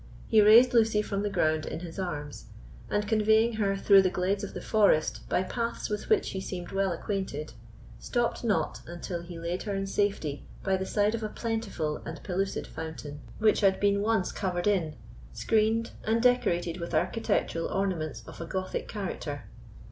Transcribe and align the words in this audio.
He 0.27 0.41
raised 0.41 0.73
Lucy 0.73 1.03
from 1.03 1.21
the 1.21 1.29
ground 1.29 1.67
in 1.67 1.81
his 1.81 1.99
arms, 1.99 2.45
and 2.89 3.07
conveying 3.07 3.53
her 3.61 3.77
through 3.77 4.01
the 4.01 4.09
glades 4.09 4.43
of 4.43 4.55
the 4.55 4.59
forest 4.59 5.21
by 5.29 5.43
paths 5.43 5.91
with 5.91 6.09
which 6.09 6.31
he 6.31 6.41
seemed 6.41 6.71
well 6.71 6.91
acquainted, 6.91 7.53
stopped 7.99 8.43
not 8.43 8.81
until 8.87 9.21
he 9.21 9.37
laid 9.37 9.61
her 9.61 9.75
in 9.75 9.85
safety 9.85 10.43
by 10.63 10.75
the 10.75 10.87
side 10.87 11.13
of 11.13 11.21
a 11.21 11.29
plentiful 11.29 11.97
and 11.97 12.23
pellucid 12.23 12.65
fountain, 12.65 13.21
which 13.37 13.61
had 13.61 13.79
been 13.79 14.01
once 14.01 14.31
covered 14.31 14.65
in, 14.65 14.95
screened 15.33 15.91
and 16.03 16.23
decorated 16.23 16.77
with 16.79 16.95
architectural 16.95 17.67
ornaments 17.67 18.23
of 18.25 18.41
a 18.41 18.47
Gothic 18.47 18.87
character. 18.87 19.43